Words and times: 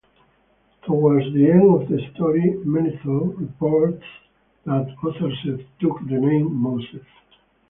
Towards 0.87 1.31
the 1.31 1.51
end 1.51 1.75
of 1.83 1.87
the 1.87 1.99
story 2.15 2.55
Manetho 2.65 3.37
reports 3.39 4.03
that 4.65 4.95
Osarseph 5.03 5.63
took 5.79 5.99
the 6.07 6.19
name 6.19 6.51
"Moses". 6.55 7.05